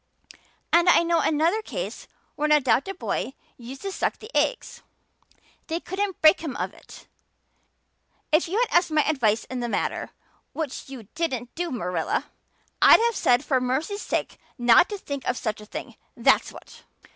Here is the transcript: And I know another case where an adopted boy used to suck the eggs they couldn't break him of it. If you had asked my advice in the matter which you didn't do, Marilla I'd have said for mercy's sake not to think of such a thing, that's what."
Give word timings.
And 0.73 0.89
I 0.89 1.03
know 1.03 1.19
another 1.19 1.61
case 1.61 2.07
where 2.35 2.47
an 2.47 2.51
adopted 2.51 2.97
boy 2.97 3.35
used 3.55 3.83
to 3.83 3.91
suck 3.91 4.17
the 4.17 4.35
eggs 4.35 4.81
they 5.67 5.79
couldn't 5.79 6.19
break 6.23 6.41
him 6.41 6.55
of 6.55 6.73
it. 6.73 7.05
If 8.31 8.47
you 8.47 8.57
had 8.57 8.69
asked 8.75 8.89
my 8.89 9.03
advice 9.07 9.43
in 9.43 9.59
the 9.59 9.69
matter 9.69 10.09
which 10.53 10.89
you 10.89 11.03
didn't 11.13 11.53
do, 11.53 11.69
Marilla 11.69 12.31
I'd 12.81 12.99
have 12.99 13.15
said 13.15 13.45
for 13.45 13.61
mercy's 13.61 14.01
sake 14.01 14.39
not 14.57 14.89
to 14.89 14.97
think 14.97 15.23
of 15.27 15.37
such 15.37 15.61
a 15.61 15.67
thing, 15.67 15.93
that's 16.17 16.51
what." 16.51 16.81